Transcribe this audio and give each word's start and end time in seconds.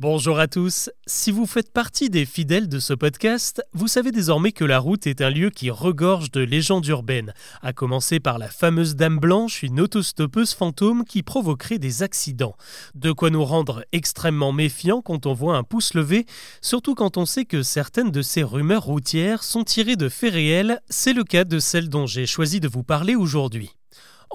Bonjour 0.00 0.40
à 0.40 0.48
tous. 0.48 0.90
Si 1.06 1.30
vous 1.30 1.46
faites 1.46 1.72
partie 1.72 2.10
des 2.10 2.26
fidèles 2.26 2.68
de 2.68 2.80
ce 2.80 2.94
podcast, 2.94 3.62
vous 3.74 3.86
savez 3.86 4.10
désormais 4.10 4.50
que 4.50 4.64
la 4.64 4.80
route 4.80 5.06
est 5.06 5.20
un 5.20 5.30
lieu 5.30 5.50
qui 5.50 5.70
regorge 5.70 6.32
de 6.32 6.40
légendes 6.40 6.84
urbaines, 6.88 7.32
à 7.62 7.72
commencer 7.72 8.18
par 8.18 8.38
la 8.38 8.48
fameuse 8.48 8.96
Dame 8.96 9.20
Blanche, 9.20 9.62
une 9.62 9.80
autostoppeuse 9.80 10.52
fantôme 10.52 11.04
qui 11.04 11.22
provoquerait 11.22 11.78
des 11.78 12.02
accidents. 12.02 12.56
De 12.96 13.12
quoi 13.12 13.30
nous 13.30 13.44
rendre 13.44 13.84
extrêmement 13.92 14.50
méfiants 14.50 15.00
quand 15.00 15.26
on 15.26 15.32
voit 15.32 15.56
un 15.56 15.62
pouce 15.62 15.94
levé, 15.94 16.26
surtout 16.60 16.96
quand 16.96 17.16
on 17.16 17.24
sait 17.24 17.44
que 17.44 17.62
certaines 17.62 18.10
de 18.10 18.20
ces 18.20 18.42
rumeurs 18.42 18.82
routières 18.82 19.44
sont 19.44 19.62
tirées 19.62 19.94
de 19.94 20.08
faits 20.08 20.32
réels, 20.32 20.80
c'est 20.88 21.12
le 21.12 21.22
cas 21.22 21.44
de 21.44 21.60
celle 21.60 21.88
dont 21.88 22.06
j'ai 22.06 22.26
choisi 22.26 22.58
de 22.58 22.66
vous 22.66 22.82
parler 22.82 23.14
aujourd'hui. 23.14 23.70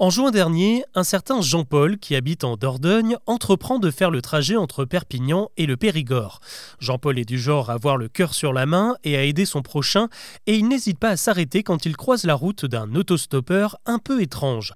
En 0.00 0.08
juin 0.08 0.30
dernier, 0.30 0.82
un 0.94 1.04
certain 1.04 1.42
Jean-Paul, 1.42 1.98
qui 1.98 2.16
habite 2.16 2.42
en 2.42 2.56
Dordogne, 2.56 3.18
entreprend 3.26 3.78
de 3.78 3.90
faire 3.90 4.10
le 4.10 4.22
trajet 4.22 4.56
entre 4.56 4.86
Perpignan 4.86 5.50
et 5.58 5.66
le 5.66 5.76
Périgord. 5.76 6.40
Jean-Paul 6.78 7.18
est 7.18 7.26
du 7.26 7.38
genre 7.38 7.68
à 7.68 7.74
avoir 7.74 7.98
le 7.98 8.08
cœur 8.08 8.32
sur 8.32 8.54
la 8.54 8.64
main 8.64 8.96
et 9.04 9.18
à 9.18 9.24
aider 9.24 9.44
son 9.44 9.60
prochain, 9.60 10.08
et 10.46 10.56
il 10.56 10.68
n'hésite 10.68 10.98
pas 10.98 11.10
à 11.10 11.16
s'arrêter 11.18 11.62
quand 11.62 11.84
il 11.84 11.98
croise 11.98 12.24
la 12.24 12.34
route 12.34 12.64
d'un 12.64 12.94
autostoppeur 12.94 13.76
un 13.84 13.98
peu 13.98 14.22
étrange. 14.22 14.72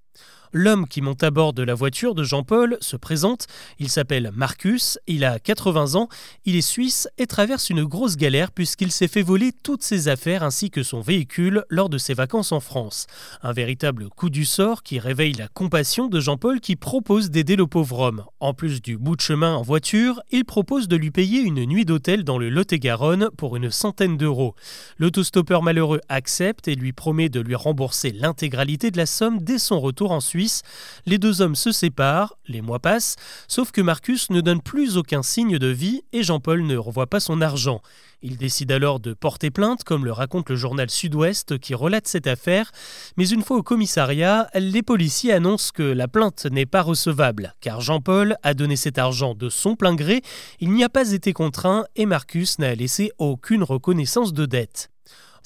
L'homme 0.56 0.86
qui 0.86 1.00
monte 1.00 1.24
à 1.24 1.32
bord 1.32 1.52
de 1.52 1.64
la 1.64 1.74
voiture 1.74 2.14
de 2.14 2.22
Jean-Paul 2.22 2.78
se 2.80 2.94
présente. 2.94 3.48
Il 3.80 3.88
s'appelle 3.88 4.30
Marcus, 4.32 5.00
il 5.08 5.24
a 5.24 5.40
80 5.40 5.96
ans, 5.96 6.08
il 6.44 6.54
est 6.54 6.60
suisse 6.60 7.08
et 7.18 7.26
traverse 7.26 7.70
une 7.70 7.82
grosse 7.82 8.16
galère 8.16 8.52
puisqu'il 8.52 8.92
s'est 8.92 9.08
fait 9.08 9.22
voler 9.22 9.50
toutes 9.50 9.82
ses 9.82 10.06
affaires 10.06 10.44
ainsi 10.44 10.70
que 10.70 10.84
son 10.84 11.00
véhicule 11.00 11.64
lors 11.70 11.88
de 11.88 11.98
ses 11.98 12.14
vacances 12.14 12.52
en 12.52 12.60
France. 12.60 13.08
Un 13.42 13.52
véritable 13.52 14.08
coup 14.10 14.30
du 14.30 14.44
sort 14.44 14.84
qui 14.84 15.00
réveille 15.00 15.32
la 15.32 15.48
compassion 15.48 16.06
de 16.06 16.20
Jean-Paul 16.20 16.60
qui 16.60 16.76
propose 16.76 17.32
d'aider 17.32 17.56
le 17.56 17.66
pauvre 17.66 17.98
homme. 17.98 18.24
En 18.38 18.54
plus 18.54 18.80
du 18.80 18.96
bout 18.96 19.16
de 19.16 19.22
chemin 19.22 19.56
en 19.56 19.62
voiture, 19.62 20.22
il 20.30 20.44
propose 20.44 20.86
de 20.86 20.94
lui 20.94 21.10
payer 21.10 21.40
une 21.40 21.64
nuit 21.64 21.84
d'hôtel 21.84 22.22
dans 22.22 22.38
le 22.38 22.48
Lot-et-Garonne 22.48 23.28
pour 23.36 23.56
une 23.56 23.72
centaine 23.72 24.16
d'euros. 24.16 24.54
L'autostoppeur 24.98 25.64
malheureux 25.64 26.00
accepte 26.08 26.68
et 26.68 26.76
lui 26.76 26.92
promet 26.92 27.28
de 27.28 27.40
lui 27.40 27.56
rembourser 27.56 28.12
l'intégralité 28.12 28.92
de 28.92 28.98
la 28.98 29.06
somme 29.06 29.40
dès 29.40 29.58
son 29.58 29.80
retour 29.80 30.03
en 30.10 30.20
Suisse 30.20 30.62
les 31.06 31.18
deux 31.18 31.40
hommes 31.40 31.56
se 31.56 31.72
séparent, 31.72 32.36
les 32.46 32.60
mois 32.60 32.78
passent, 32.78 33.16
sauf 33.48 33.70
que 33.70 33.80
Marcus 33.80 34.30
ne 34.30 34.40
donne 34.40 34.60
plus 34.60 34.96
aucun 34.96 35.22
signe 35.22 35.58
de 35.58 35.66
vie 35.68 36.02
et 36.12 36.22
Jean-Paul 36.22 36.62
ne 36.62 36.76
revoit 36.76 37.06
pas 37.06 37.20
son 37.20 37.40
argent. 37.40 37.80
Il 38.22 38.38
décide 38.38 38.72
alors 38.72 39.00
de 39.00 39.12
porter 39.12 39.50
plainte, 39.50 39.84
comme 39.84 40.06
le 40.06 40.12
raconte 40.12 40.48
le 40.48 40.56
journal 40.56 40.88
Sud-Ouest 40.88 41.58
qui 41.58 41.74
relate 41.74 42.08
cette 42.08 42.26
affaire, 42.26 42.72
mais 43.18 43.28
une 43.28 43.42
fois 43.42 43.58
au 43.58 43.62
commissariat, 43.62 44.48
les 44.54 44.82
policiers 44.82 45.32
annoncent 45.32 45.72
que 45.74 45.82
la 45.82 46.08
plainte 46.08 46.46
n'est 46.46 46.64
pas 46.64 46.80
recevable, 46.80 47.54
car 47.60 47.82
Jean-Paul 47.82 48.36
a 48.42 48.54
donné 48.54 48.76
cet 48.76 48.96
argent 48.96 49.34
de 49.34 49.50
son 49.50 49.76
plein 49.76 49.94
gré, 49.94 50.22
il 50.60 50.72
n'y 50.72 50.84
a 50.84 50.88
pas 50.88 51.12
été 51.12 51.34
contraint 51.34 51.84
et 51.96 52.06
Marcus 52.06 52.58
n'a 52.58 52.74
laissé 52.74 53.12
aucune 53.18 53.62
reconnaissance 53.62 54.32
de 54.32 54.46
dette. 54.46 54.93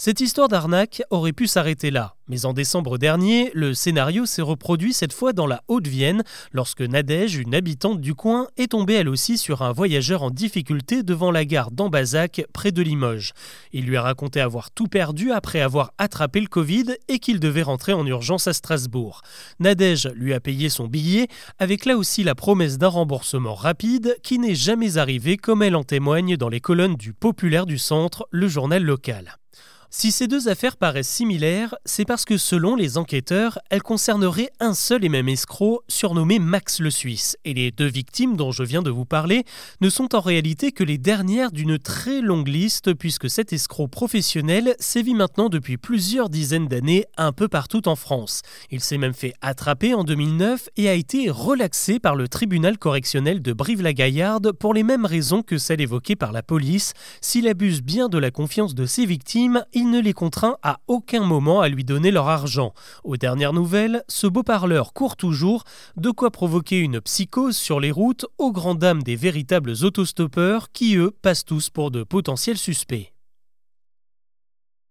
Cette 0.01 0.21
histoire 0.21 0.47
d'arnaque 0.47 1.03
aurait 1.11 1.33
pu 1.33 1.49
s'arrêter 1.49 1.91
là, 1.91 2.15
mais 2.29 2.47
en 2.47 2.53
décembre 2.53 2.99
dernier, 2.99 3.51
le 3.53 3.75
scénario 3.75 4.27
s'est 4.27 4.43
reproduit 4.43 4.93
cette 4.93 5.13
fois 5.13 5.33
dans 5.33 5.49
la 5.49 5.65
Haute-Vienne, 5.67 6.23
lorsque 6.53 6.83
Nadège, 6.83 7.35
une 7.35 7.53
habitante 7.53 8.01
du 8.01 8.15
coin, 8.15 8.47
est 8.57 8.71
tombée 8.71 8.95
elle 8.95 9.09
aussi 9.09 9.37
sur 9.37 9.63
un 9.63 9.73
voyageur 9.73 10.23
en 10.23 10.31
difficulté 10.31 11.03
devant 11.03 11.33
la 11.33 11.45
gare 11.45 11.73
d'Ambazac, 11.73 12.45
près 12.53 12.71
de 12.71 12.81
Limoges. 12.81 13.33
Il 13.73 13.87
lui 13.87 13.97
a 13.97 14.03
raconté 14.03 14.41
avoir 14.41 14.71
tout 14.71 14.87
perdu 14.87 15.33
après 15.33 15.61
avoir 15.61 15.93
attrapé 15.99 16.41
le 16.41 16.47
Covid 16.47 16.95
et 17.09 17.19
qu'il 17.19 17.41
devait 17.41 17.63
rentrer 17.63 17.93
en 17.93 18.07
urgence 18.07 18.47
à 18.47 18.53
Strasbourg. 18.53 19.23
Nadège 19.59 20.09
lui 20.15 20.33
a 20.33 20.39
payé 20.39 20.69
son 20.69 20.87
billet, 20.87 21.27
avec 21.59 21.87
là 21.87 21.97
aussi 21.97 22.23
la 22.23 22.37
promesse 22.37 22.79
d'un 22.79 22.87
remboursement 22.87 23.57
rapide 23.57 24.17
qui 24.23 24.39
n'est 24.39 24.55
jamais 24.55 24.97
arrivé 24.97 25.37
comme 25.37 25.65
elle 25.65 25.75
en 25.75 25.83
témoigne 25.83 26.37
dans 26.37 26.49
les 26.49 26.61
colonnes 26.61 26.95
du 26.95 27.13
Populaire 27.15 27.67
du 27.67 27.79
Centre, 27.79 28.29
le 28.31 28.47
journal 28.47 28.85
local. 28.85 29.39
Si 29.91 30.13
ces 30.13 30.29
deux 30.29 30.49
affaires 30.49 30.77
paraissent 30.77 31.09
similaires, 31.09 31.75
c'est 31.87 32.05
parce 32.05 32.27
que 32.27 32.37
selon 32.37 32.77
les 32.77 32.99
enquêteurs, 32.99 33.59
elles 33.71 33.83
concerneraient 33.83 34.51
un 34.61 34.75
seul 34.75 35.03
et 35.03 35.09
même 35.09 35.31
escroc 35.31 35.83
surnommé 35.89 36.39
Max 36.39 36.81
le 36.81 36.91
Suisse. 36.91 37.39
Et 37.47 37.55
les 37.55 37.71
deux 37.71 37.89
victimes 37.89 38.37
dont 38.37 38.53
je 38.53 38.63
viens 38.65 38.83
de 38.83 38.91
vous 38.91 39.07
parler 39.07 39.45
ne 39.81 39.89
sont 39.89 40.15
en 40.15 40.21
réalité 40.21 40.73
que 40.73 40.85
les 40.85 40.99
dernières 40.99 41.53
d'une 41.53 41.79
très 41.79 42.21
longue 42.21 42.49
liste 42.49 42.93
puisque 42.93 43.31
cet 43.31 43.55
escroc 43.55 43.89
professionnel 43.89 44.77
sévit 44.79 45.15
maintenant 45.15 45.49
depuis 45.49 45.79
plusieurs 45.79 46.29
dizaines 46.29 46.69
d'années 46.69 47.07
un 47.17 47.33
peu 47.33 47.49
partout 47.49 47.89
en 47.89 47.97
France. 47.97 48.43
Il 48.71 48.83
s'est 48.83 48.99
même 48.99 49.15
fait 49.15 49.33
attraper 49.41 49.95
en 49.95 50.05
2009 50.05 50.69
et 50.77 50.91
a 50.91 50.95
été 50.95 51.31
relaxé 51.31 51.99
par 51.99 52.15
le 52.15 52.29
tribunal 52.29 52.77
correctionnel 52.77 53.41
de 53.41 53.55
Brive-la-Gaillarde 53.55 54.53
pour 54.53 54.75
les 54.75 54.83
mêmes 54.83 55.07
raisons 55.07 55.43
que 55.43 55.57
celles 55.57 55.81
évoquées 55.81 56.15
par 56.15 56.33
la 56.33 56.43
police. 56.43 56.93
S'il 57.23 57.49
abuse 57.49 57.81
bien 57.81 58.11
de 58.11 58.19
la 58.19 58.31
confiance 58.31 58.75
de 58.75 58.85
ses 58.85 59.07
victimes, 59.07 59.48
il 59.73 59.91
ne 59.91 60.01
les 60.01 60.13
contraint 60.13 60.57
à 60.63 60.81
aucun 60.87 61.25
moment 61.25 61.61
à 61.61 61.69
lui 61.69 61.85
donner 61.85 62.11
leur 62.11 62.29
argent. 62.29 62.73
Aux 63.05 63.17
dernières 63.17 63.53
nouvelles, 63.53 64.05
ce 64.09 64.27
beau 64.27 64.43
parleur 64.43 64.93
court 64.93 65.17
toujours, 65.17 65.65
de 65.97 66.11
quoi 66.11 66.31
provoquer 66.31 66.79
une 66.79 67.01
psychose 67.01 67.57
sur 67.57 67.81
les 67.81 67.91
routes 67.91 68.27
aux 68.39 68.53
grandes 68.53 68.79
dames 68.79 69.03
des 69.03 69.17
véritables 69.17 69.75
autostoppeurs 69.83 70.73
qui, 70.73 70.97
eux, 70.97 71.13
passent 71.23 71.45
tous 71.45 71.71
pour 71.71 71.91
de 71.91 72.03
potentiels 72.03 72.59
suspects. 72.59 73.13